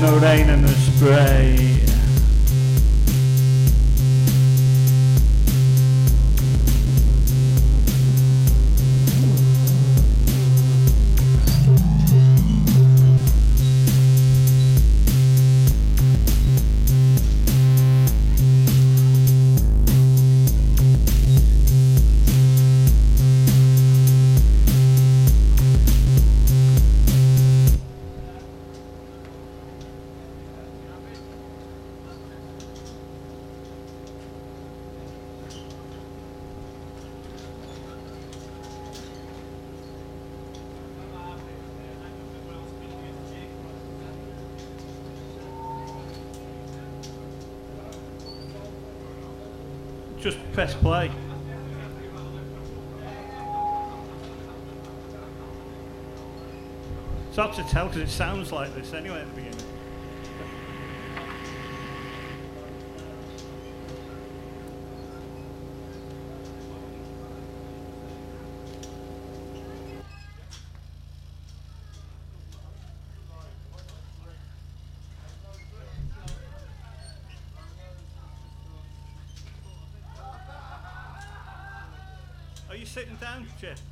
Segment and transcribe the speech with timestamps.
[0.00, 1.37] the rain and the spray.
[50.28, 51.10] Just press play.
[57.28, 59.64] It's hard to tell because it sounds like this anyway at the beginning.
[82.98, 83.87] Sitting down, Jeff?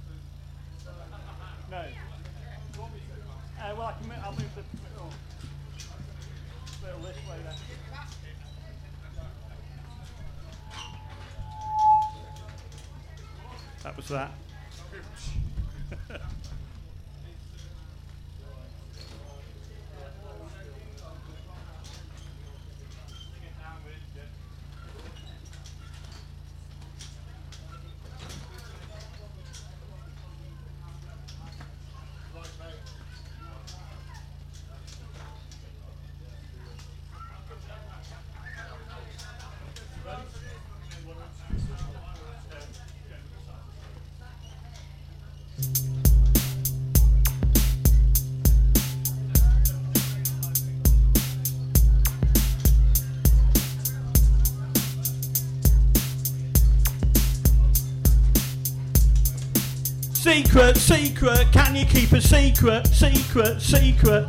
[60.37, 62.87] Secret, secret, can you keep a secret?
[62.89, 64.27] Secret, secret.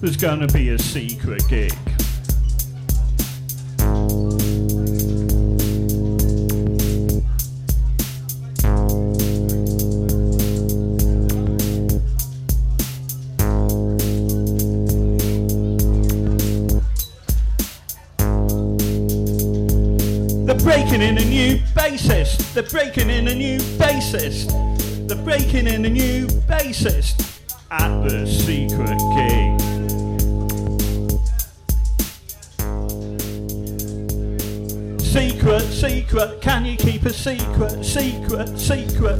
[0.00, 1.74] There's gonna be a secret gig.
[20.46, 22.54] They're breaking in a new basis.
[22.54, 24.69] They're breaking in a new bassist.
[25.10, 29.60] They're breaking in a new bassist at the secret gig.
[35.00, 37.84] Secret, secret, can you keep a secret?
[37.84, 39.18] Secret, secret.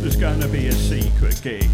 [0.00, 1.68] There's gonna be a secret gig.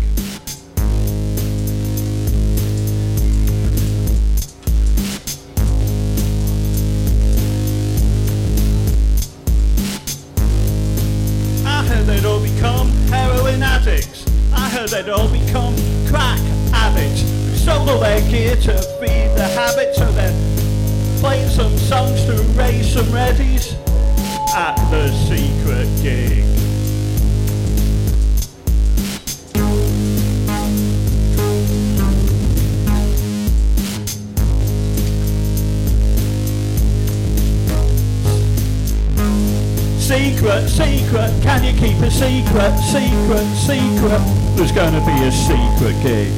[44.59, 46.33] There's gonna be a secret gig.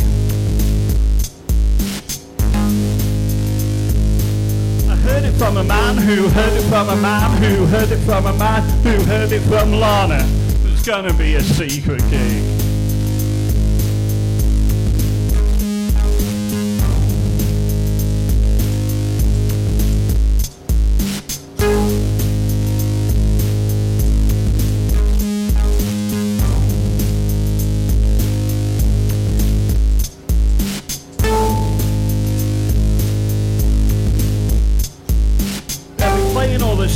[4.90, 7.98] I heard it from a man who heard it from a man who heard it
[8.04, 10.22] from a man who heard it from Lana.
[10.62, 12.59] There's gonna be a secret gig.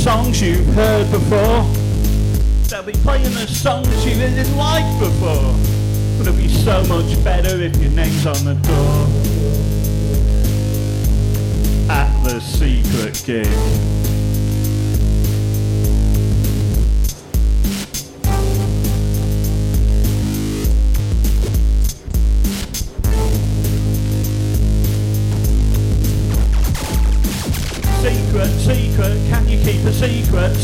[0.05, 1.63] Songs you've heard before.
[2.69, 5.51] They'll be playing the songs you didn't like before.
[6.19, 9.07] But it'll be so much better if your name's on the door.
[11.89, 14.04] At the secret gig.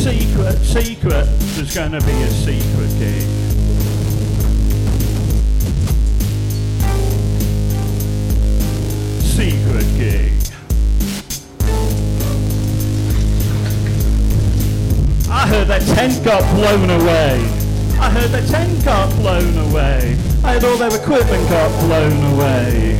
[0.02, 3.22] Secret secret there's gonna be a secret gig.
[9.22, 10.34] Secret gig.
[15.30, 17.38] I heard that tent got blown away.
[18.00, 20.18] I heard that tent got blown away.
[20.44, 22.98] I heard all their equipment got blown away.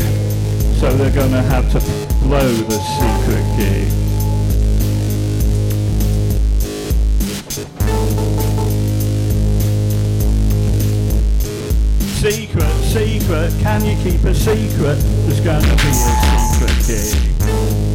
[0.80, 1.80] So they're gonna have to
[2.20, 4.11] blow the secret gig.
[12.22, 15.00] Secret, secret, can you keep a secret?
[15.26, 17.91] There's gonna be a secret gig.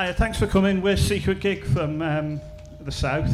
[0.00, 0.80] Hiya, thanks for coming.
[0.80, 2.40] We're Secret Gig from um,
[2.80, 3.30] the south,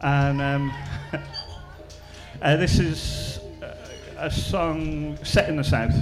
[0.00, 0.72] and um,
[2.42, 3.76] uh, this is uh,
[4.18, 5.94] a song set in the south.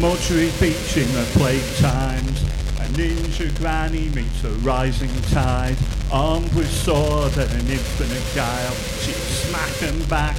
[0.00, 2.42] Mortuary Beach in the plague times,
[2.78, 5.76] a ninja granny meets a rising tide.
[6.12, 10.38] Armed with sword and an infinite guile, she'd smack 'em back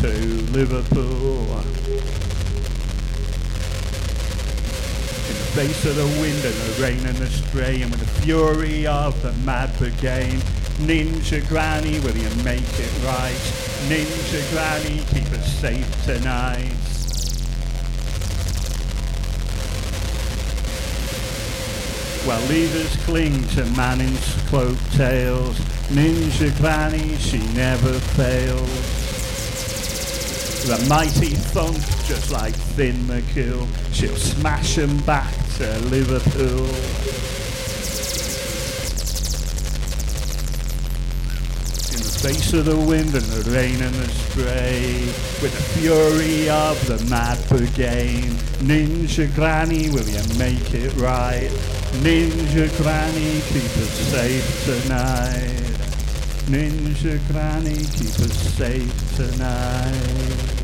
[0.00, 0.08] to
[0.52, 1.60] Liverpool.
[5.28, 8.22] In the face of the wind and the rain and the spray, and with the
[8.22, 10.42] fury of the mad brigade,
[10.80, 13.52] Ninja Granny, will you make it right?
[13.88, 16.85] Ninja Granny, keep us safe tonight.
[22.26, 25.56] While leaders cling to Manning's cloaked tails,
[25.90, 29.06] Ninja Granny, she never fails.
[30.68, 33.68] a mighty thump, just like Finn McCool.
[33.92, 36.66] She'll smash 'em back to Liverpool.
[41.94, 45.04] In the face of the wind and the rain and the spray,
[45.40, 48.34] with the fury of the mad brigade.
[48.58, 51.52] Ninja Granny, will you make it right?
[52.02, 55.66] Ninja Granny, keep us safe tonight.
[56.46, 60.55] Ninja Granny, keep us safe tonight.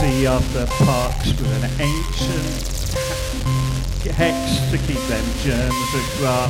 [0.00, 2.74] With of the pox with an ancient
[4.12, 6.48] hex to keep them germs at.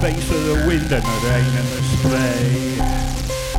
[0.00, 2.48] Face of the wind and the rain and the spray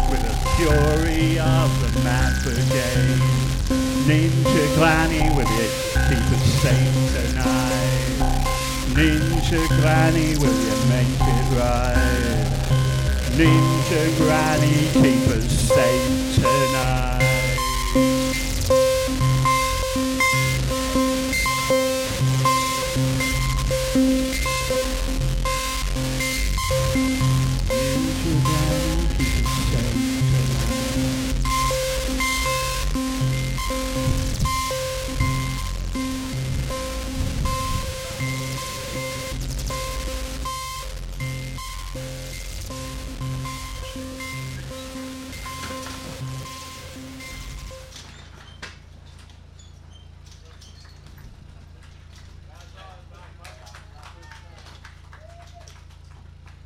[0.10, 3.22] with the fury of the mad brigade.
[4.08, 5.70] Ninja Granny, will you
[6.08, 8.20] keep us safe tonight?
[8.94, 12.39] Ninja Granny, will you make it right?
[13.40, 15.70] Ninja Granny, keep us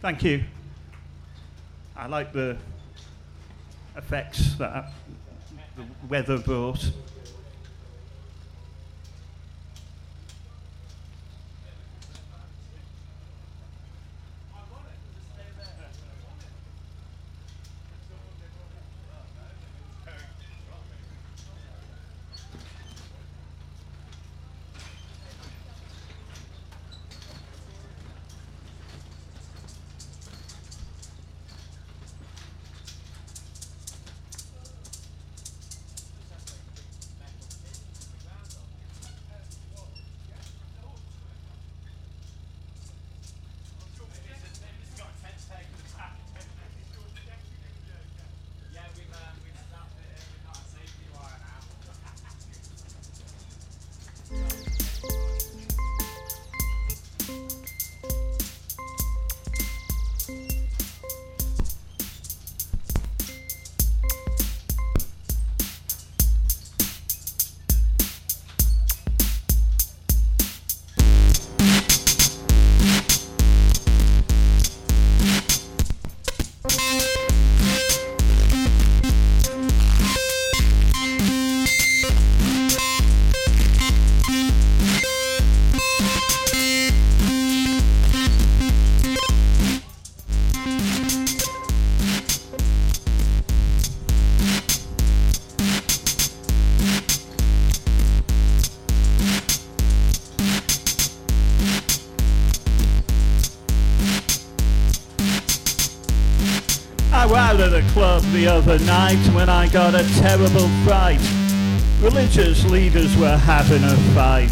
[0.04, 0.44] Thank you.
[1.96, 2.58] I like the
[3.96, 4.92] effects that
[5.78, 6.92] the weather brought.
[107.24, 111.22] I was out at a club the other night when I got a terrible fright.
[112.02, 114.52] Religious leaders were having a fight.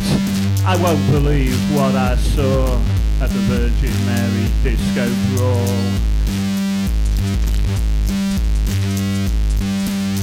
[0.66, 2.78] I won't believe what I saw
[3.20, 5.66] at the Virgin Mary disco brawl.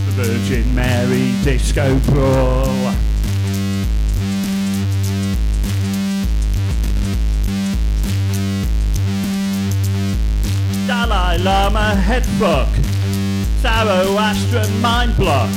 [0.07, 3.08] The Virgin Mary disco brawl.
[11.01, 12.69] Dalai Lama head fuck.
[13.63, 15.49] Zoroastrian mind block.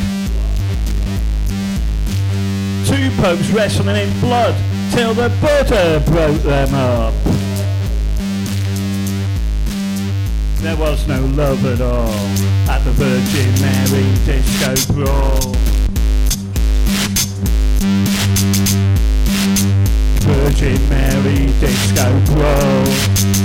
[2.85, 4.53] Two popes wrestling in blood.
[4.91, 7.13] till the Buddha broke them up.
[10.61, 12.27] There was no love at all
[12.69, 15.55] at the Virgin Mary Disco Brawl.
[20.21, 23.41] Virgin Mary Disco Brawl.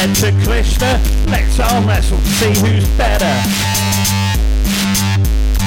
[0.00, 3.34] Said to Krishna, let's arm wrestle to see who's better.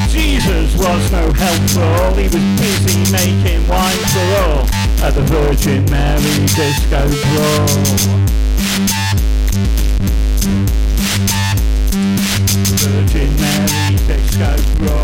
[0.10, 4.66] Jesus was no help for all, he was busy making wine for all
[5.06, 7.68] at the Virgin Mary Disco Brawl.
[12.82, 15.03] Virgin Mary Disco Brawl.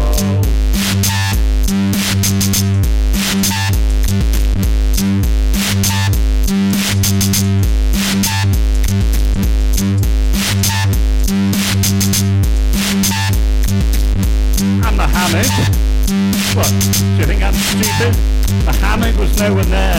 [19.00, 19.96] Muhammad was nowhere there.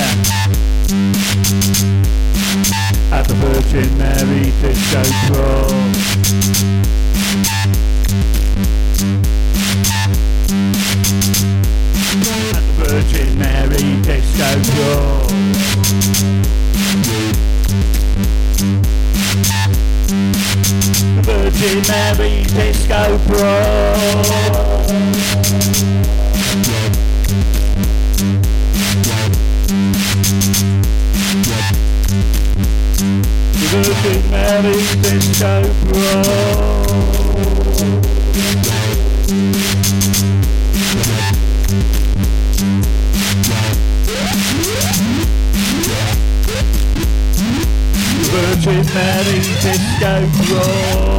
[3.13, 5.73] At the Virgin Mary Disco Brawl.
[12.53, 15.27] At the Virgin Mary Disco Brawl.
[21.17, 24.90] The Virgin Mary Disco Brawl.
[33.83, 36.81] Virgin Mary Disco Brawl.
[48.31, 50.13] Virgin Mary Disco
[50.45, 51.11] Brawl.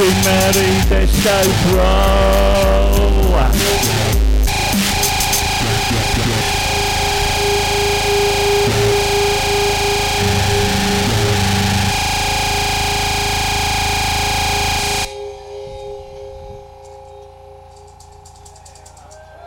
[0.00, 0.80] Virgin Mary
[1.66, 3.20] Brawl.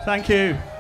[0.06, 0.73] Thank you.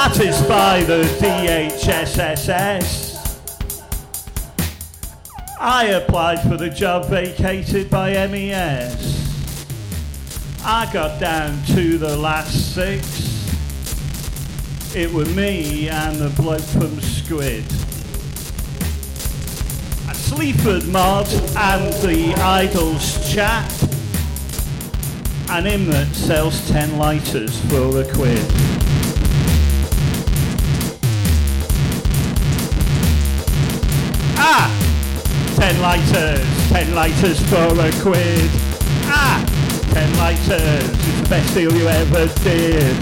[0.00, 2.86] Satisfy the DHSSS.
[5.60, 8.94] I applied for the job vacated by MES.
[10.64, 13.02] I got down to the last six.
[14.94, 17.64] It were me and the bloke from Squid.
[20.08, 23.68] A Sleaford mod and the IDLES chap.
[25.50, 28.77] And him that sells ten lighters for a quid.
[35.88, 38.50] Lighters, ten lighters for a quid.
[39.08, 39.40] Ah!
[39.94, 42.94] Ten lighters, it's the best deal you ever did.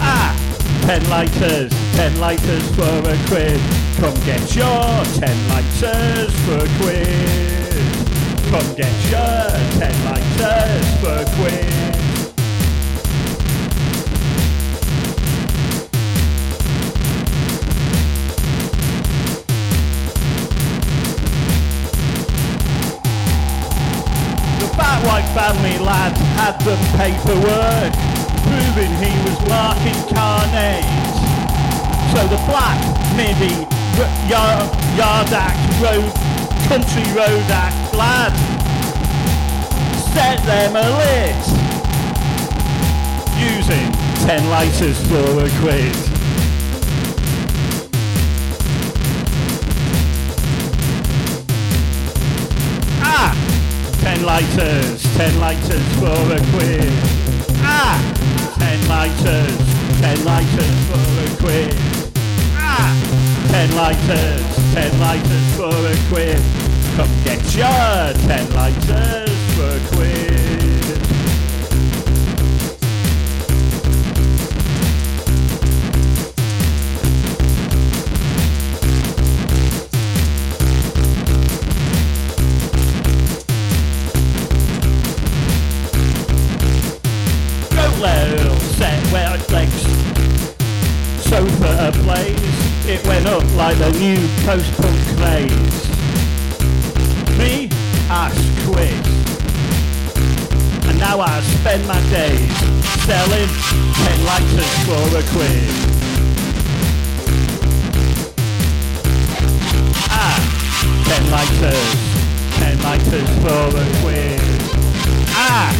[0.00, 0.34] Ah!
[0.82, 3.60] Ten lighters, ten lighters for a quid.
[4.00, 7.86] Come get your ten lighters for a quid.
[8.50, 9.38] Come get your
[9.78, 11.83] ten lighters for a quid.
[25.34, 27.90] Family lad had the paperwork
[28.46, 30.86] proving he was marking carnage.
[32.14, 32.78] So the black
[33.18, 33.66] midi
[34.30, 36.06] yard, yard act road
[36.70, 38.32] country road act lad
[40.14, 41.44] set them alit
[43.36, 43.90] using
[44.24, 46.13] ten lighters for a quid.
[54.24, 56.92] Lighters, ten lighters for a quid.
[57.60, 58.00] Ah!
[58.58, 59.56] Ten lighters,
[60.00, 61.74] ten lighters for a quid.
[62.56, 62.90] Ah!
[63.48, 66.40] Ten lighters, ten lighters for a quid.
[66.96, 69.93] Come get your ten lighters for a quid.
[92.04, 92.86] Ablaze.
[92.86, 95.88] It went up like the new post-punk craze.
[97.38, 97.68] Me,
[98.10, 98.36] ask
[98.66, 99.06] quiz.
[100.86, 102.52] And now I spend my days
[103.08, 103.48] selling
[104.00, 105.70] ten lighters for a quid.
[110.12, 110.38] Ah,
[111.08, 112.00] ten lighters,
[112.58, 114.40] ten lighters for a quid.
[115.32, 115.72] Ah,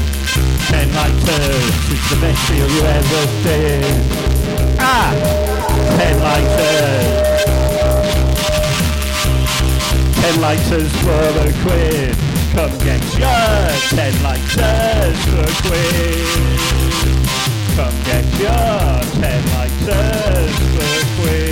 [0.69, 4.81] ten lighters is the best deal you ever did.
[4.81, 5.54] Ah,
[5.97, 7.45] ten lighters.
[10.21, 12.17] Ten lighters for a quid.
[12.55, 13.67] Come get your
[13.97, 16.59] ten lighters for a quid.
[17.77, 21.44] Come get your ten lighters for a quid.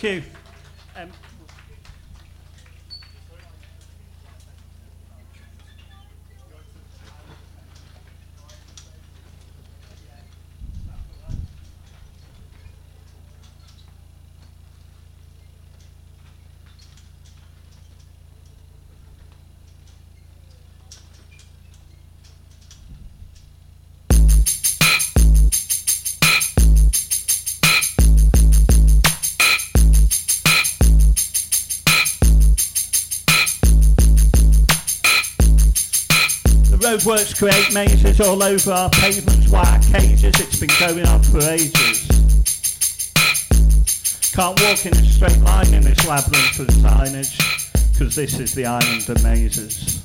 [0.00, 0.27] Thank you.
[36.88, 40.32] Roadworks create mazes all over our pavements, wire cages.
[40.40, 42.08] It's been going on for ages.
[44.32, 47.36] Can't walk in a straight line in this labyrinth of signage,
[47.92, 50.02] because this is the island of mazes.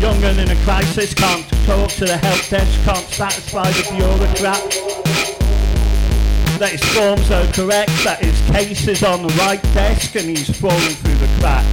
[0.00, 3.94] Young Young and in a crisis, can't talk to the help desk, can't satisfy the
[3.96, 5.31] bureaucrat.
[6.62, 10.48] That his forms are correct, that his case is on the right desk and he's
[10.60, 11.66] falling through the cracks.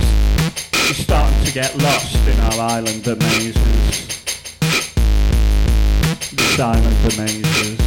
[0.87, 4.07] He's starting to get lost in our island of mazes.
[6.31, 7.77] This island of mazes.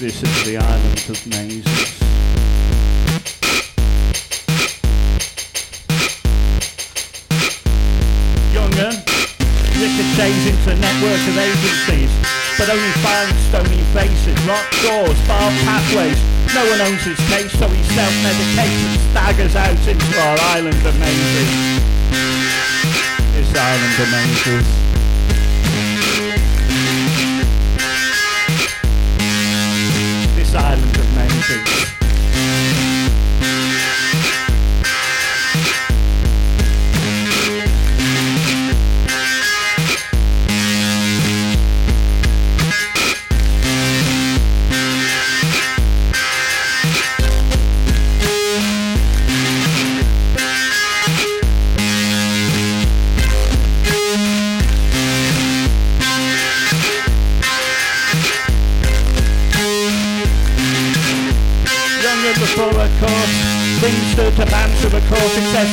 [0.00, 2.13] This is the island of mazes.
[10.74, 12.10] A network of agencies,
[12.58, 16.18] but only finds stony faces, locked doors, barred pathways.
[16.54, 20.98] No one owns his case, so he self-medicates and staggers out into our island of
[20.98, 21.50] mazes.
[23.34, 24.66] This island of mazes.
[30.34, 31.83] This island of mazes.
[63.84, 65.68] Things stood to ban to and says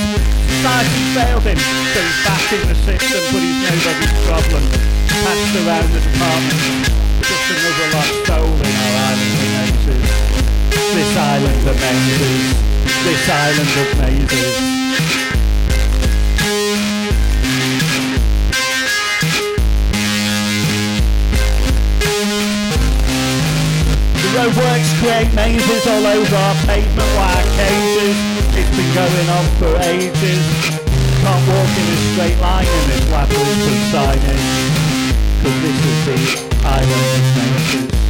[0.52, 4.64] society failed him, so he's back in the system, but he's nobody's problem.
[5.08, 6.92] Passed around the department,
[7.24, 10.08] just another lost soul in our island of mazes.
[10.92, 12.52] This island of mazes.
[13.08, 14.71] This island of mazes.
[24.42, 28.18] The roadworks create mazes all over our pavement wire cages.
[28.58, 30.46] It's been going on for ages.
[31.22, 34.50] Can't walk in a straight line in this labyrinth of signage.
[35.44, 38.01] Cause this is the island of.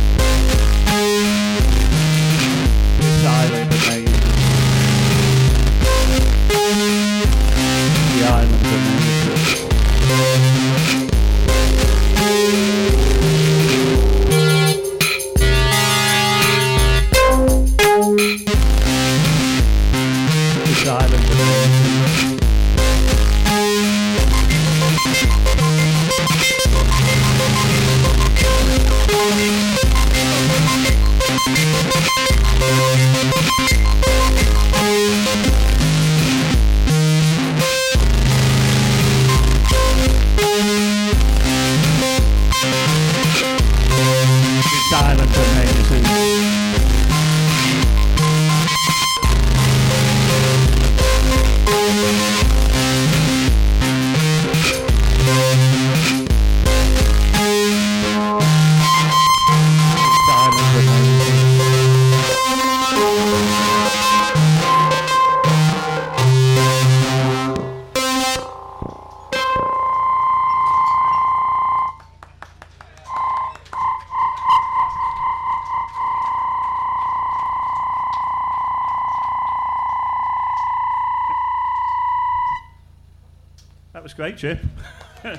[84.22, 84.60] Great, Chip.
[85.26, 85.36] uh,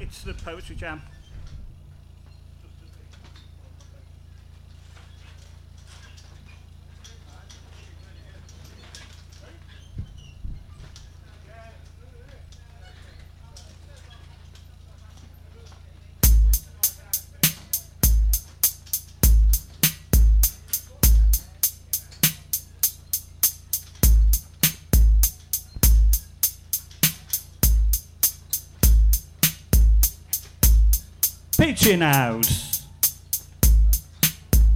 [0.00, 1.02] it's the poetry jam.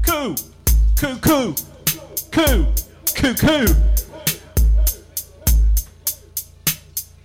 [0.07, 0.37] Coo,
[0.97, 1.55] coo, coo,
[2.31, 2.67] coo,
[3.17, 3.67] coo, coo.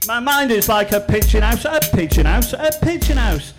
[0.08, 3.54] My mind is like a pigeon house, a pigeon house, a pigeon house.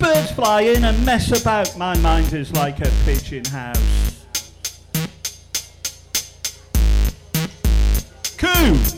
[0.00, 1.76] Birds fly in and mess about.
[1.76, 4.26] My mind is like a pigeon house.
[8.36, 8.97] Coo,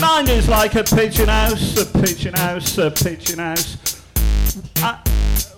[0.00, 4.00] My mind is like a pigeon house, a pigeon house, a pigeon house.
[4.82, 4.98] Uh,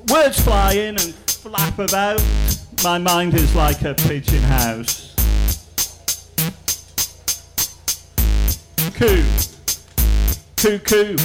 [0.09, 2.21] words fly in and flap about.
[2.83, 5.15] My mind is like a pigeon house.
[8.95, 9.23] Coo,
[10.57, 11.17] Cuckoo.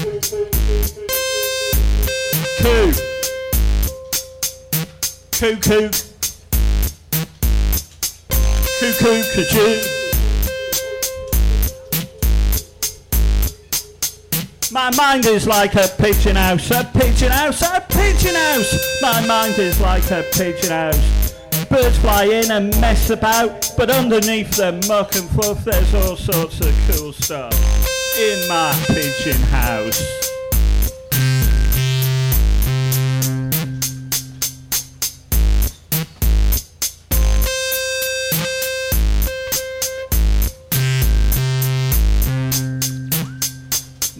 [2.59, 2.91] Coo.
[5.31, 5.59] Cuckoo.
[5.59, 5.89] Coo,
[8.79, 9.96] cuckoo, kajoo.
[14.77, 19.01] My mind is like a pigeon house, a pigeon house, a pigeon house.
[19.01, 21.33] My mind is like a pigeon house.
[21.67, 26.61] Birds fly in and mess about, but underneath the muck and fluff, there's all sorts
[26.61, 27.53] of cool stuff
[28.19, 30.26] in my pigeon house.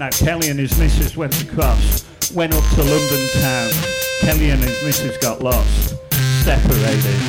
[0.07, 3.69] Now Kelly and his missus went across, went up to London town.
[4.21, 5.97] Kelly and his missus got lost,
[6.45, 7.19] separated.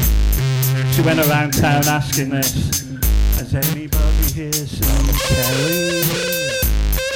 [0.94, 2.86] She went around town asking this,
[3.34, 6.04] has anybody here seen Kelly?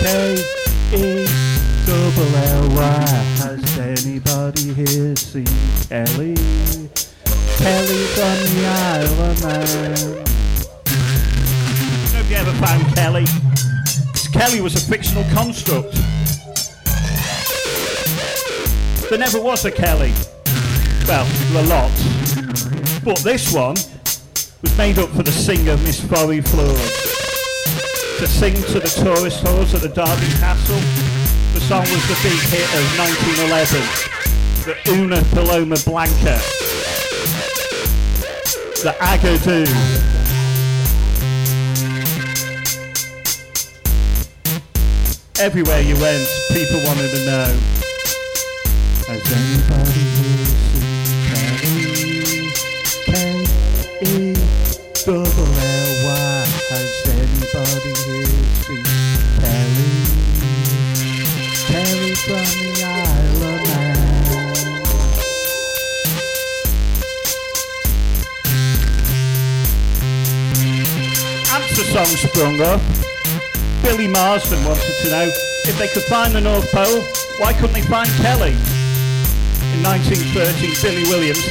[0.01, 1.27] K-E
[1.87, 3.07] double L-Y,
[3.39, 5.47] has anybody here seen
[5.89, 6.35] Kelly?
[7.63, 10.27] Kelly from the Isle of Man.
[12.17, 13.52] Have you ever found Kelly?
[14.33, 15.93] Kelly was a fictional construct.
[19.11, 20.13] There never was a Kelly.
[21.07, 21.93] Well, there lot.
[23.05, 23.77] But this one
[24.63, 27.13] was made up for the singer Miss Forry Flores.
[28.19, 30.81] To sing to the tourist halls at the Derby Castle.
[31.53, 34.13] The song was the big hit of 1911.
[34.65, 36.41] The Una Paloma Blanca.
[38.83, 40.12] The Agadoo.
[45.43, 47.59] Everywhere you went, people wanted to know.
[49.09, 50.07] Has anybody
[51.27, 52.53] Kelly?
[53.11, 54.39] K-E
[55.05, 56.47] double L-Y.
[56.71, 58.87] Has anybody here seen
[59.41, 59.91] Kelly?
[61.67, 63.99] Kelly from the Isle of Man.
[71.51, 73.02] Answer song sprung up.
[73.83, 75.27] Billy Marsden wanted to know
[75.67, 77.03] if they could find the North Pole,
[77.39, 78.55] why couldn't they find Kelly?
[79.75, 81.43] In 1913, Billy Williams,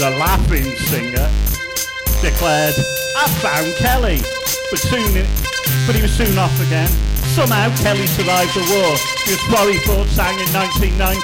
[0.00, 1.28] the laughing singer,
[2.24, 2.74] declared,
[3.16, 4.20] I found Kelly.
[4.70, 5.12] But soon,
[5.86, 6.88] but he was soon off again.
[7.36, 8.96] Somehow Kelly survived the war.
[9.28, 11.20] He was Ford sang in 1919.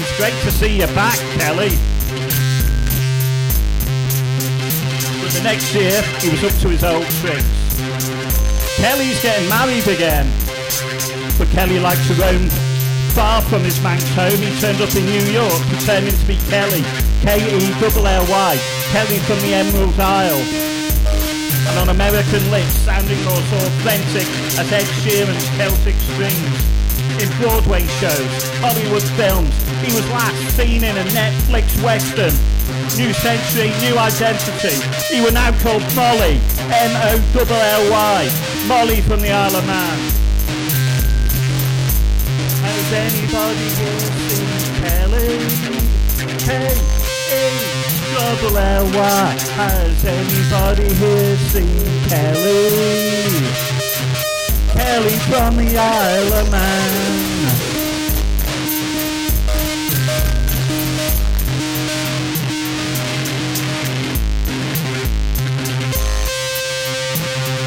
[0.00, 1.76] It's great to see you back, Kelly.
[5.20, 7.57] But the next year, he was up to his old tricks.
[8.78, 10.30] Kelly's getting married again.
[11.38, 12.48] But Kelly liked to roam
[13.10, 14.38] far from his Manx home.
[14.38, 16.82] He turned up in New York pretending to be Kelly.
[17.26, 18.52] K-E-L-L-Y.
[18.94, 20.42] Kelly from the Emerald Isle.
[21.68, 24.26] And on American lips, sounding more authentic
[24.56, 26.78] as Ed Sheeran's Celtic Strings.
[27.18, 28.30] In Broadway shows,
[28.62, 29.50] Hollywood films,
[29.82, 32.32] he was last seen in a Netflix western.
[32.96, 34.78] New century, new identity.
[35.12, 36.38] He was now called Molly,
[36.70, 38.28] M-O-L-L-Y.
[38.68, 39.98] Molly from the Isle of Man.
[42.62, 43.98] Has anybody here
[44.30, 44.46] seen
[44.78, 45.42] Kelly?
[46.38, 46.86] K-E-double-L-Y.
[49.58, 53.67] Has anybody here seen Kelly?
[54.78, 56.90] Kelly from the Isle of Man.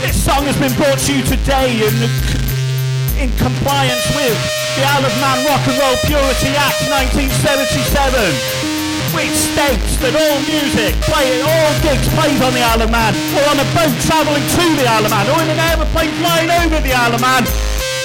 [0.02, 1.96] This song has been brought to you today in,
[3.20, 4.40] in compliance with
[4.80, 8.61] the Isle of Man Rock and Roll Purity Act 1977,
[9.12, 13.44] which states that all music, play, all gigs played on the Isle of Man, or
[13.52, 16.80] on a boat travelling to the Isle of Man, or in an aeroplane flying over
[16.80, 17.44] the Isle of Man,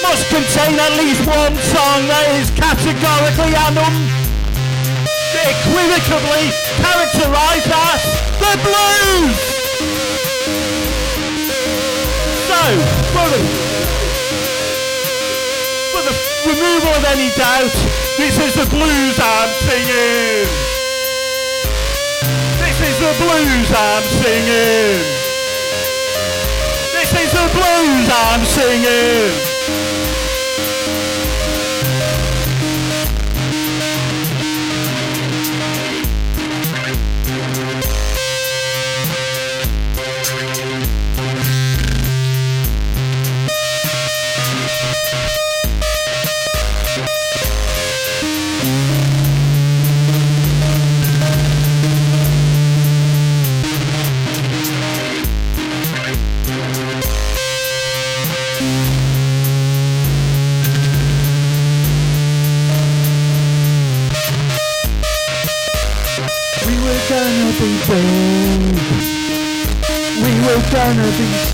[0.03, 6.51] must contain at least one song that is categorically and unequivocally
[6.83, 8.03] characterised as
[8.43, 9.39] the blues.
[12.51, 12.59] So,
[13.15, 13.39] for the,
[15.95, 16.11] for the
[16.51, 17.71] removal of any doubt,
[18.19, 20.66] this is the blues I'm singing.
[22.79, 25.01] This is the blues I'm singing.
[26.93, 29.56] This is the blues I'm singing.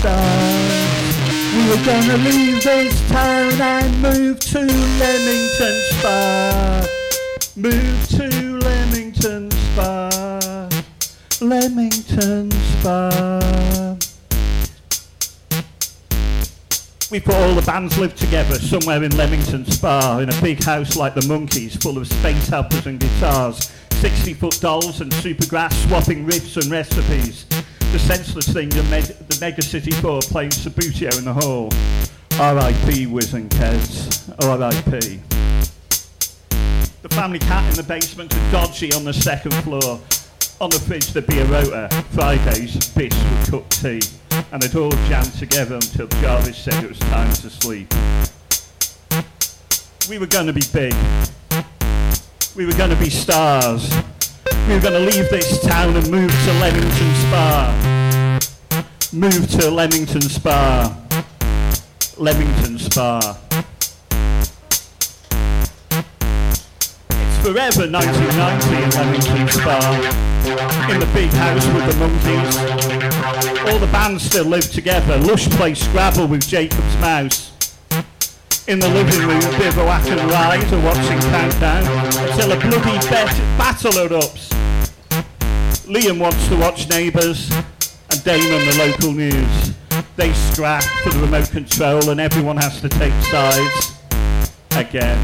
[0.04, 0.10] We
[1.70, 6.86] were gonna leave this town and move to Leamington Spa.
[7.56, 10.68] Move to Leamington Spa.
[11.40, 13.96] Leamington Spa.
[17.10, 20.96] We put all the bands lived together somewhere in Leamington Spa in a big house
[20.96, 26.26] like the Monkees full of space helpers and guitars, 60 foot dolls and supergrass swapping
[26.26, 27.46] riffs and recipes.
[27.94, 31.68] The senseless thing the, meg- the Mega City 4 playing Subbuteo in the hall.
[32.40, 33.06] R.I.P.
[33.06, 34.34] Wiz and Kez.
[34.42, 35.20] R.I.P.
[37.02, 40.00] The family cat in the basement and Dodgy on the second floor.
[40.60, 41.88] On the fridge there'd be a rota.
[42.10, 44.00] Fridays, Bish would cook tea.
[44.50, 47.94] And they'd all jam together until Jarvis said it was time to sleep.
[50.08, 50.94] We were going to be big.
[52.56, 53.88] We were going to be stars.
[54.66, 58.40] We were going to leave this town and move to Leamington Spa.
[59.12, 60.96] Move to Leamington Spa.
[62.16, 63.38] Leamington Spa.
[67.10, 69.78] It's forever 1990 in Leamington Spa.
[70.90, 73.70] In the big house with the Monkees.
[73.70, 75.18] All the bands still live together.
[75.18, 77.53] Lush plays Scrabble with Jacob's Mouse.
[78.66, 81.84] In the living room, bivouac and ride are watching Countdown
[82.30, 84.48] until a bloody bet- battle erupts.
[85.84, 89.74] Liam wants to watch Neighbours and Damon the local news.
[90.16, 93.92] They scrap for the remote control and everyone has to take sides.
[94.70, 95.18] Again.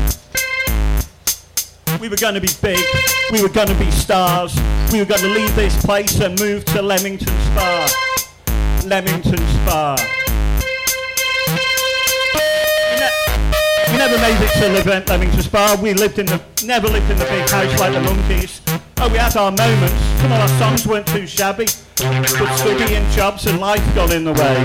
[1.99, 2.85] We were going to be big.
[3.33, 4.55] We were going to be stars.
[4.93, 8.83] We were going to leave this place and move to Leamington Spa.
[8.85, 10.20] Leamington Spa.
[13.97, 15.79] Never made it to live at Leamington Spa.
[15.83, 18.61] We lived in the, never lived in the big house like the Monkees.
[18.99, 19.95] Oh, we had our moments.
[20.21, 21.67] Some of our songs weren't too shabby,
[21.97, 24.57] but studying jobs and life got in the way.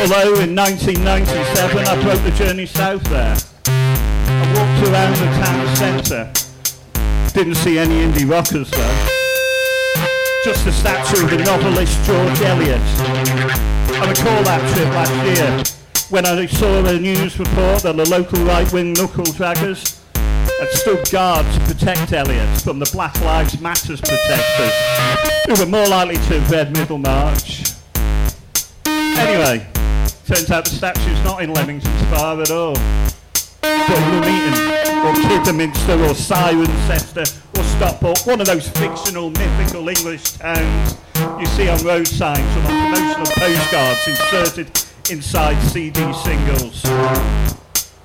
[0.00, 3.36] Although in 1997 I broke the journey south there.
[3.66, 6.32] I walked around the town centre.
[7.34, 9.08] Didn't see any indie rockers though.
[10.44, 12.80] Just a statue of the novelist George Eliot.
[13.98, 15.77] I recall that trip last year
[16.10, 21.44] when I saw a news report that the local right-wing knuckle draggers had stood guard
[21.52, 24.72] to protect Eliot from the Black Lives Matters protesters
[25.46, 27.74] who were more likely to have read Middlemarch.
[28.86, 29.66] Anyway,
[30.24, 32.74] turns out the statue's not in Leamington Spa at all.
[33.60, 40.96] But Nuneaton, or Kidderminster, or Cirencester, or Stockport, one of those fictional, mythical English towns
[41.38, 46.84] you see on road signs or on promotional postcards inserted inside CD singles.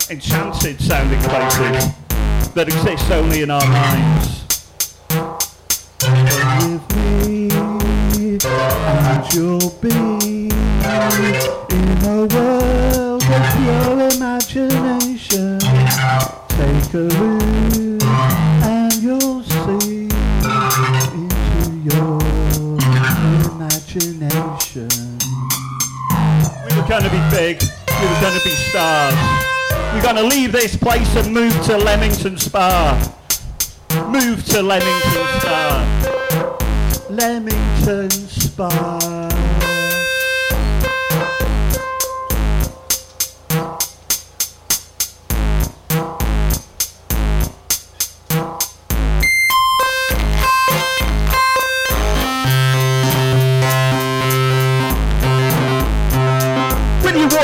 [0.10, 1.94] Enchanted sounding places
[2.54, 4.44] that exist only in our minds.
[6.62, 6.96] With
[7.28, 7.50] me,
[8.46, 10.50] and you'll be
[11.72, 15.60] in a world of pure imagination.
[15.60, 17.63] Take a look,
[26.94, 27.60] To be big.
[27.60, 29.16] We were to be stars.
[29.96, 33.16] We're to leave this place and move to Leamington Spa.
[34.10, 37.08] Move to Leamington Spa.
[37.10, 39.33] Leamington Spa.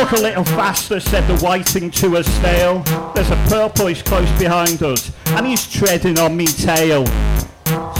[0.09, 2.79] Walk a little faster, said the whiting to a snail.
[3.13, 7.05] There's a purplish close behind us, and he's treading on me tail.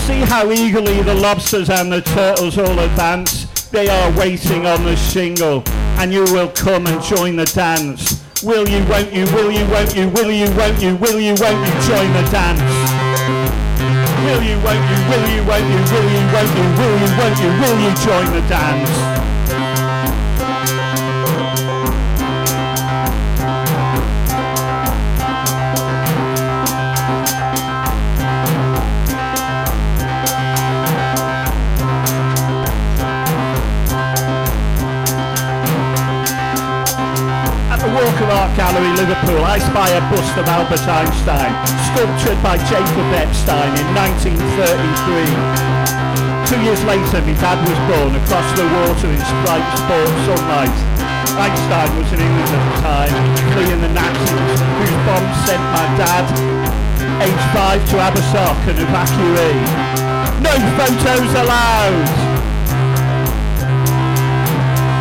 [0.07, 3.45] See how eagerly the lobsters and the turtles all advance.
[3.70, 5.64] They are waiting on the shingle,
[5.99, 8.24] and you will come and join the dance.
[8.43, 11.62] Will you, won't you, will you, won't you, will you, won't you, will you, won't
[11.68, 12.62] you join the dance?
[14.26, 17.39] Will you, won't you, will you, won't you, will you, won't you, will you, won't
[17.39, 19.18] you, will you join the dance?
[38.30, 41.49] Art Gallery, Liverpool, I spy a bust of Albert Einstein,
[41.89, 45.34] sculptured by Jacob Epstein in 1933.
[46.45, 50.77] Two years later, my dad was born across the water in bright sport sunlight.
[51.41, 53.17] Einstein was in England at the time,
[53.57, 56.30] fleeing the Nazis, whose bombs sent my dad,
[57.25, 59.57] aged five, to Abersoch, an evacuee.
[60.45, 62.13] No photos allowed.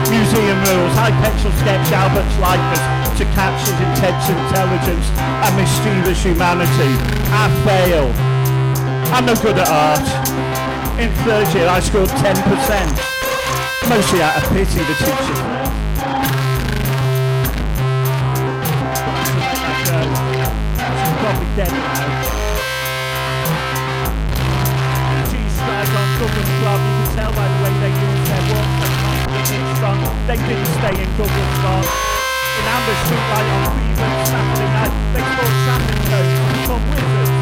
[0.08, 0.96] Museum rules.
[0.96, 6.94] Hypixel sketch Albert's likeness to capture his intense intelligence and mischievous humanity.
[7.34, 8.14] I fail.
[9.10, 10.06] I'm no good at art.
[11.02, 12.38] In third year I scored 10%.
[13.90, 14.94] Mostly out of pity the.
[20.78, 22.06] She's probably dead now.
[25.26, 26.06] Cheese strike on
[26.62, 26.78] Club.
[26.86, 27.90] You can tell by the way they
[28.30, 28.46] their.
[30.28, 32.07] They didn't stay in Goodwin's Club.
[32.68, 35.56] In Amber Street Light on Cleveland Saturday night, they scored
[36.04, 37.32] toast and become wizards.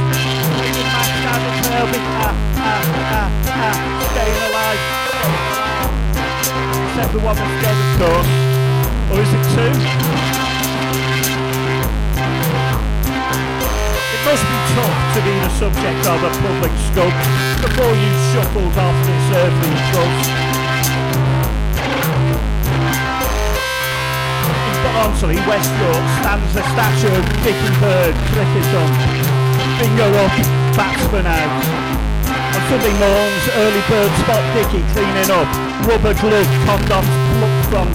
[0.87, 1.99] Mash out of Kirby.
[2.23, 2.31] Ah,
[2.63, 3.27] ah, ah,
[3.59, 3.75] ah.
[4.07, 4.83] Staying alive.
[6.87, 8.31] Except the one that's dead, of course.
[9.11, 9.75] Or is it two?
[14.15, 17.19] It must be tough to be the subject of a public scope
[17.67, 20.46] before you shuffled off this earthly dust.
[24.97, 28.91] Barnsley, West York, stands the statue of Dickie Bird, cricket on.
[29.77, 30.33] Finger up,
[30.73, 31.53] batsman out.
[32.33, 35.49] On Sunday morns, early bird spot Dickie cleaning up.
[35.85, 37.89] Rubber glove, condoms plucked from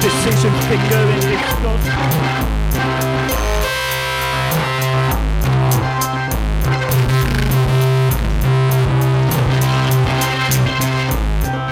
[0.00, 2.63] decision finger in disgust.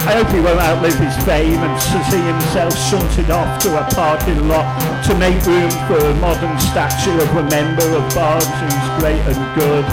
[0.03, 4.49] I hope he won't outlive his fame and see himself shunted off to a parking
[4.49, 4.67] lot
[5.07, 9.39] to make room for a modern statue of a member of Barnes who's great and
[9.55, 9.87] good,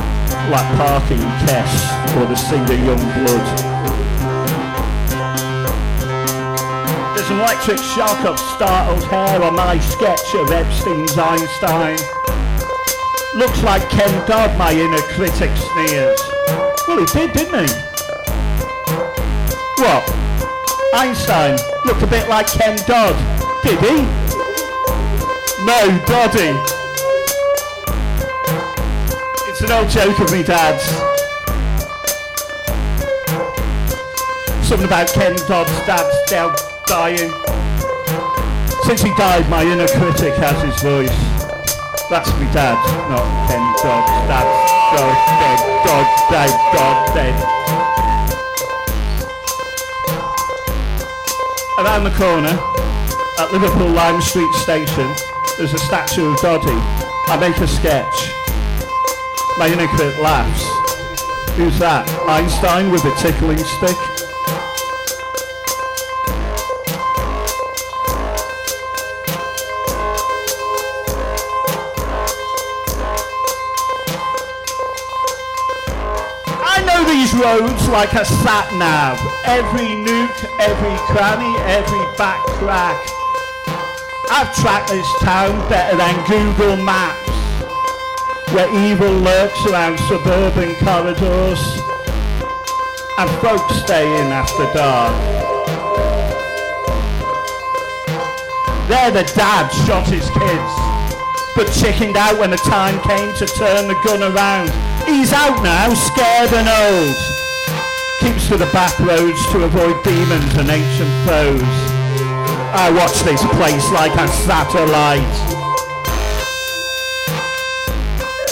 [0.51, 1.71] like parking Kess
[2.19, 3.47] or the singer Young Blood.
[7.15, 11.99] There's an electric shock of startled hair on my sketch of Epstein's Einstein.
[13.37, 16.21] Looks like Ken Dodd, my inner critic sneers.
[16.89, 17.90] Well, he did, didn't he?
[19.81, 20.05] What?
[20.95, 21.57] Einstein
[21.87, 23.17] looked a bit like Ken Dodd,
[23.63, 24.03] did he?
[25.65, 26.53] No, Doddy.
[29.49, 30.85] It's an old joke of me dad's.
[34.69, 36.55] Something about Ken Dodd's dad's now
[36.85, 37.33] dying.
[38.85, 41.09] Since he died, my inner critic has his voice.
[42.11, 42.77] That's me dad,
[43.09, 44.45] not Ken Dodd's dad.
[44.93, 47.80] God dead, God dead, God dead.
[51.81, 52.61] Around the corner,
[53.39, 55.09] at Liverpool Lime Street Station,
[55.57, 56.77] there's a statue of Doddy.
[57.27, 58.15] I make a sketch.
[59.57, 60.61] My inner critic laughs.
[61.57, 62.07] Who's that?
[62.29, 63.97] Einstein with a tickling stick?
[77.41, 79.17] Roads like a sat nav.
[79.45, 83.01] Every nook, every cranny, every back crack.
[84.31, 87.31] I've tracked this town better than Google Maps.
[88.53, 91.61] Where evil lurks around suburban corridors.
[93.19, 95.15] And folks stay in after dark.
[98.89, 100.73] There the dad shot his kids.
[101.57, 104.71] But chickened out when the time came to turn the gun around.
[105.07, 107.30] He's out now, scared and old.
[108.51, 111.63] To the back roads to avoid demons and ancient foes.
[112.75, 115.23] I watch this place like a satellite.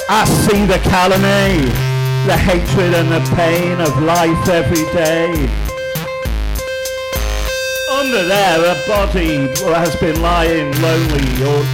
[0.08, 1.66] I see the calumny,
[2.28, 5.34] the hatred and the pain of life every day.
[7.90, 11.66] Under there, a body has been lying lonely or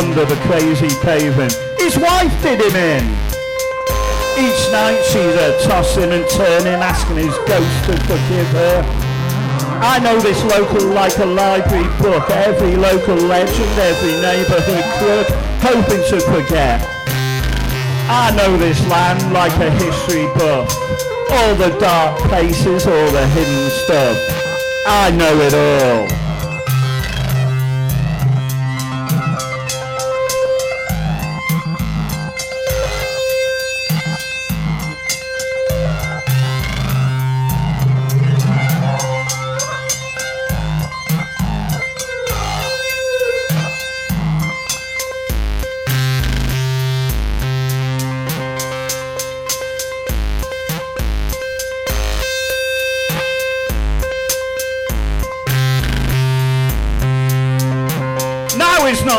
[0.00, 1.52] under the crazy pavement.
[1.76, 3.31] His wife did him in.
[4.38, 8.82] Each night she's a tossing and turning, asking his ghost to forgive her.
[9.84, 15.26] I know this local like a library book, every local legend, every neighbourhood crook,
[15.60, 16.80] hoping to forget.
[18.08, 20.68] I know this land like a history book,
[21.30, 24.16] all the dark places, all the hidden stuff.
[24.86, 26.31] I know it all.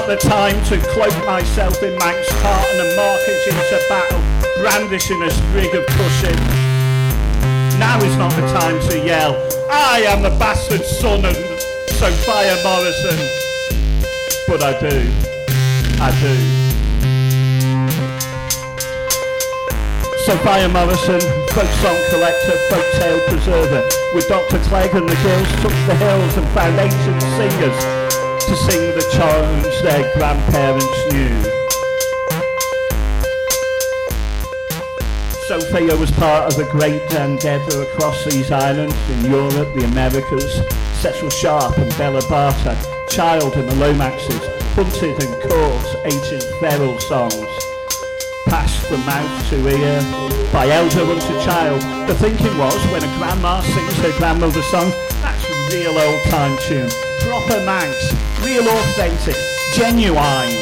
[0.04, 4.20] Not the time to cloak myself in Manx tartan and market into battle,
[4.60, 6.36] brandishing a sprig of cushag.
[7.80, 9.32] Now is not the time to yell,
[9.72, 11.38] I am the bastard son of
[11.96, 13.16] Sophia Morrison.
[14.46, 15.08] But I do.
[16.04, 16.36] I do.
[20.26, 21.22] Sophia Morrison,
[21.56, 23.88] folk song collector, folk tale preserver.
[24.14, 24.60] With Dr.
[24.68, 28.03] Clague and the girls took the hills and found ancient singers
[28.46, 31.64] to sing the charms their grandparents knew.
[35.48, 40.62] Sophia was part of a great endeavour across these islands in Europe, the Americas.
[41.02, 44.42] Cecil Sharp and Béla Bartók, Child and the Lomaxes,
[44.74, 47.46] hunted and caught ancient feral songs.
[48.48, 50.02] Passed from mouth to ear,
[50.54, 51.82] by elder unto child.
[52.08, 54.94] The thinking was, when a grandma sings her grandmother's song,
[55.74, 56.90] real old time tune.
[57.26, 57.98] Proper Manx,
[58.46, 59.36] real authentic,
[59.74, 60.54] genuine.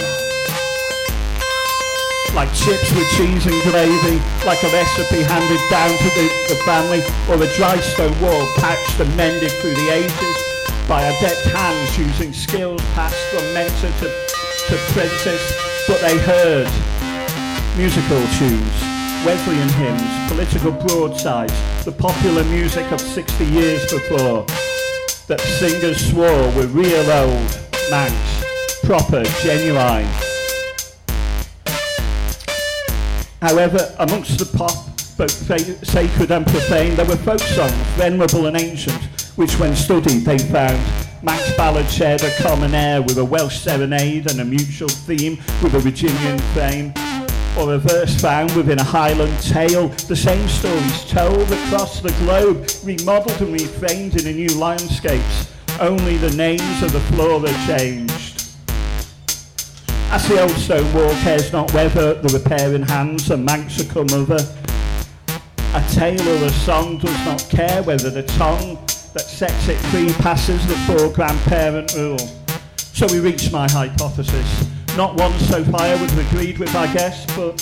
[2.34, 7.03] Like chips with cheese and gravy, like a recipe handed down to the, the family,
[7.28, 10.38] or a dry stone wall patched and mended through the ages
[10.88, 14.07] by adept hands using skills passed from mentor to,
[14.70, 15.43] to princess,
[15.88, 16.72] but they heard
[17.76, 18.76] musical tunes,
[19.26, 21.53] Wesleyan hymns, political broadsides,
[21.84, 24.45] the popular music of 60 years before,
[25.32, 26.27] that singers swore
[26.57, 27.57] were real old,
[27.89, 28.43] Manx,
[28.84, 30.05] proper, genuine.
[33.41, 34.75] However, amongst the pop,
[35.17, 35.32] both
[35.88, 39.01] sacred and profane, there were folk songs, venerable and ancient,
[39.38, 40.77] which when studied they found
[41.23, 45.75] Manx ballad shared a common air with a Welsh serenade and a mutual theme with
[45.75, 46.91] a Virginian fame,
[47.58, 52.68] or a verse found within a Highland tale, the same stories told across the globe,
[52.84, 55.52] remodelled and reframed in new landscapes.
[55.80, 58.43] Only the names of the flora changed.
[60.12, 64.38] As the old stone wall cares not whether the repairing hands and Manx come over.
[65.74, 68.76] A tale or a song does not care whether the tongue
[69.14, 72.20] that sets it free passes the four grandparent rule.
[72.78, 74.80] So we reach my hypothesis.
[74.97, 77.57] Not one Sophia would have agreed with our guess, but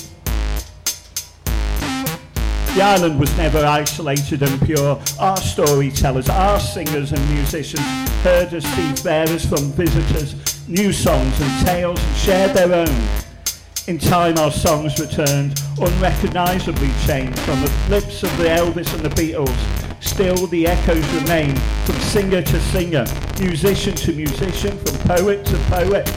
[2.73, 4.99] the island was never isolated and pure.
[5.19, 7.85] Our storytellers, our singers and musicians
[8.23, 13.03] heard us seafarers from visitors, new songs and tales and shared their own.
[13.87, 19.09] In time our songs returned, unrecognisably changed from the lips of the Elvis and the
[19.09, 20.03] Beatles.
[20.03, 21.55] Still the echoes remain
[21.85, 23.05] from singer to singer,
[23.39, 26.07] musician to musician, from poet to poet,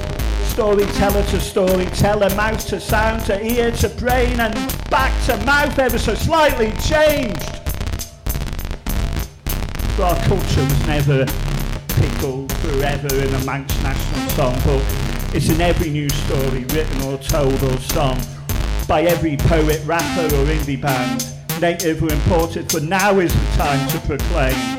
[0.53, 4.55] storyteller to storyteller, mouth to sound to ear to brain and
[4.90, 7.40] back to mouth ever so slightly changed.
[9.96, 11.24] But our culture was never
[11.96, 14.82] pickled forever in a Manx national song book.
[15.34, 18.20] It's in every new story, written or told or sung,
[18.86, 21.24] by every poet, rapper or indie band,
[21.62, 24.78] native or imported, for now is the time to proclaim,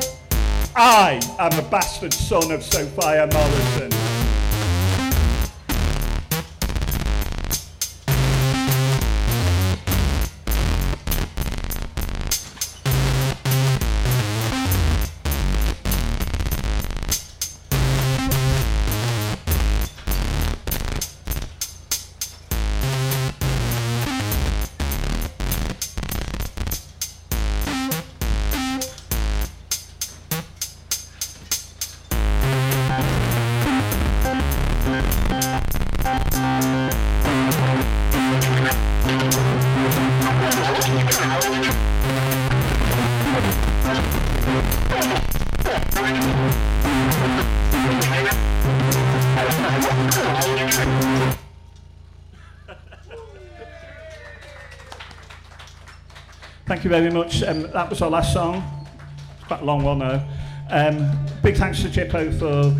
[0.76, 3.93] I am the bastard son of Sophia Morrison.
[56.84, 57.42] Thank you very much.
[57.42, 58.62] Um, that was our last song.
[59.38, 60.22] It's quite a long one though.
[60.68, 62.78] Um, big thanks to Chippo for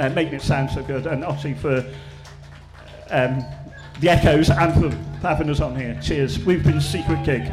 [0.00, 1.84] uh, making it sound so good and Otty for
[3.10, 3.44] um,
[4.00, 6.00] the echoes and for having us on here.
[6.02, 6.42] Cheers.
[6.46, 7.52] We've been Secret Gig.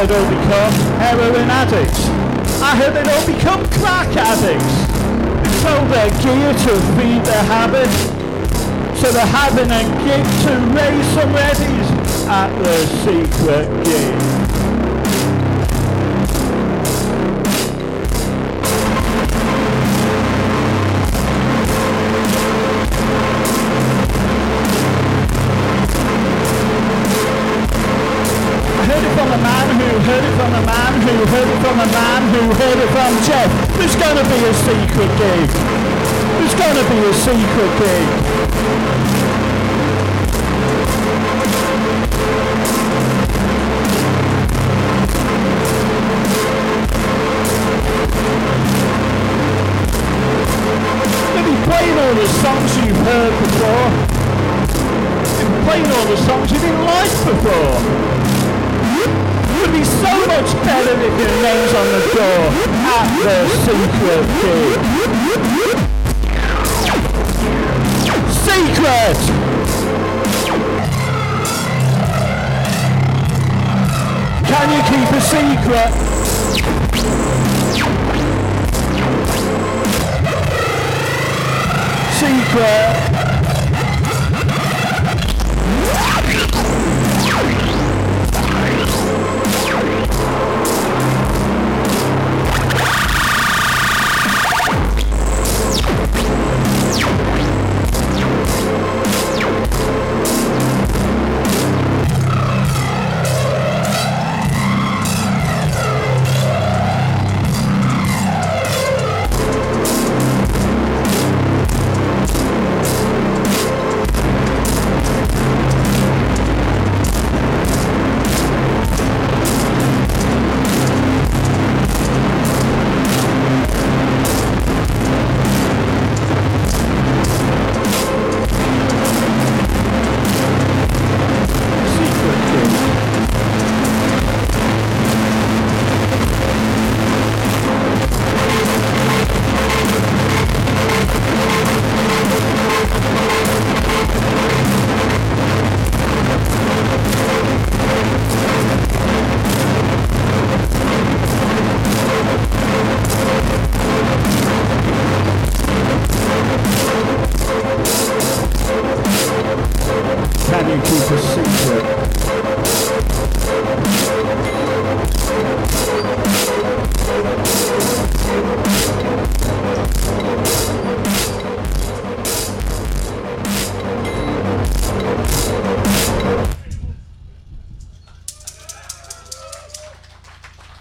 [0.00, 2.06] They'd all become heroin addicts.
[2.62, 4.64] I heard they'd all become crack addicts.
[5.44, 7.90] They sold their gear to feed their habit.
[8.96, 14.39] So they're having a gig to raise some readies at the secret gig.
[33.26, 33.50] Jeff.
[33.76, 35.48] There's gonna be a secret gig.
[36.40, 38.06] There's gonna be a secret gig.
[51.34, 53.88] They'll playing all the songs you've heard before.
[55.36, 57.76] They'll playing all the songs you didn't like before.
[59.50, 64.26] It would be so much better if your name's on the door the secret.
[68.44, 69.18] Secret!
[74.48, 75.20] Can you keep a?
[75.20, 75.92] Secret!
[82.18, 83.10] Secret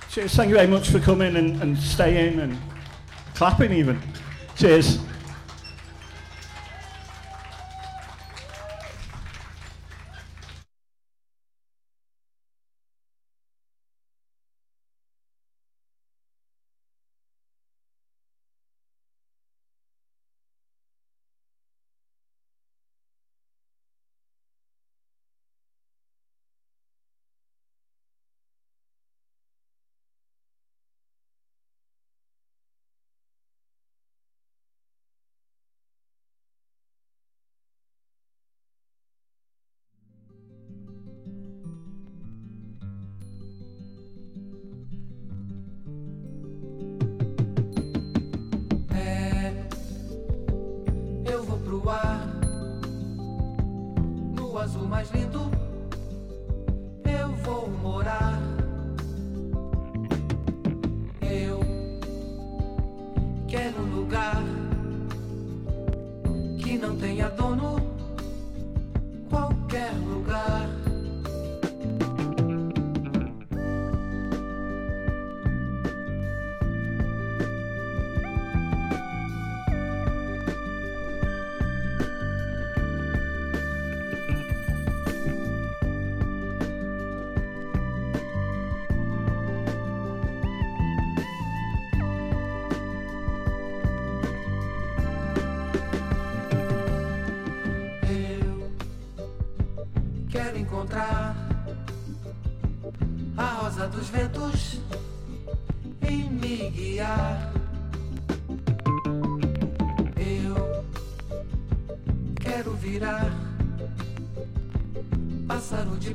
[0.10, 0.34] Cheers.
[0.34, 2.58] Thank you very much for coming and, and staying and
[3.36, 4.02] clapping even.
[4.56, 4.98] Cheers.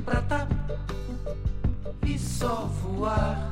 [0.05, 0.47] Prata
[2.05, 3.51] e só voar.